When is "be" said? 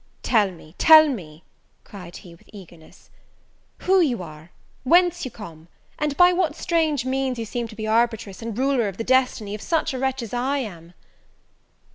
7.75-7.85